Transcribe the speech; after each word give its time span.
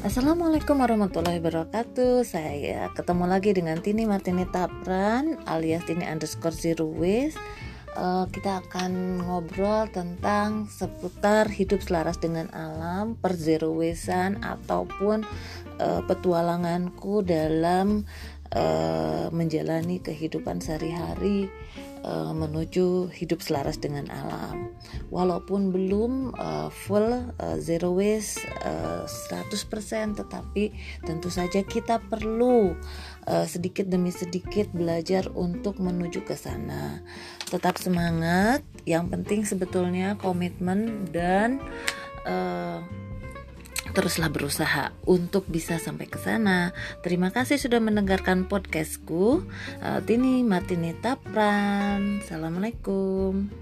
Assalamualaikum 0.00 0.80
warahmatullahi 0.80 1.44
wabarakatuh. 1.44 2.24
Saya 2.24 2.88
ketemu 2.96 3.28
lagi 3.28 3.52
dengan 3.52 3.84
Tini 3.84 4.08
Martini 4.08 4.48
Tapran 4.48 5.36
alias 5.44 5.84
Tini 5.84 6.08
underscore 6.08 6.56
zero 6.56 6.88
waste 6.88 7.36
uh, 8.00 8.24
Kita 8.32 8.64
akan 8.64 9.20
ngobrol 9.20 9.92
tentang 9.92 10.72
seputar 10.72 11.52
hidup 11.52 11.84
selaras 11.84 12.16
dengan 12.16 12.48
alam 12.56 13.12
Per 13.20 13.36
zero 13.36 13.76
wastean 13.76 14.40
ataupun 14.40 15.20
uh, 15.76 16.00
petualanganku 16.08 17.20
dalam 17.20 18.08
uh, 18.54 19.28
menjalani 19.30 20.02
kehidupan 20.02 20.58
sehari-hari 20.58 21.50
uh, 22.02 22.32
menuju 22.34 23.12
hidup 23.12 23.40
selaras 23.44 23.78
dengan 23.78 24.08
alam. 24.10 24.72
Walaupun 25.12 25.70
belum 25.70 26.34
uh, 26.34 26.68
full 26.72 27.30
uh, 27.38 27.56
zero 27.60 27.94
waste 27.94 28.42
uh, 28.64 29.06
100% 29.06 30.18
tetapi 30.18 30.74
tentu 31.04 31.28
saja 31.28 31.62
kita 31.62 32.00
perlu 32.10 32.74
uh, 33.26 33.46
sedikit 33.46 33.86
demi 33.86 34.10
sedikit 34.10 34.70
belajar 34.72 35.28
untuk 35.34 35.78
menuju 35.78 36.24
ke 36.24 36.34
sana. 36.34 37.02
Tetap 37.50 37.78
semangat, 37.78 38.62
yang 38.86 39.10
penting 39.10 39.42
sebetulnya 39.42 40.14
komitmen 40.18 41.10
dan 41.10 41.58
uh, 42.26 42.82
teruslah 44.00 44.32
berusaha 44.32 44.96
untuk 45.04 45.44
bisa 45.44 45.76
sampai 45.76 46.08
ke 46.08 46.16
sana. 46.16 46.72
Terima 47.04 47.28
kasih 47.28 47.60
sudah 47.60 47.84
mendengarkan 47.84 48.48
podcastku. 48.48 49.44
Uh, 49.84 50.00
Tini 50.08 50.40
Martini 50.40 50.96
Tapran. 51.04 52.24
Assalamualaikum. 52.24 53.52